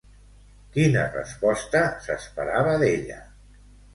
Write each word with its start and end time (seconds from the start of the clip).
Quina 0.77 1.03
resposta 1.15 1.83
s'esperava 2.07 2.75
d'ella? 2.85 3.21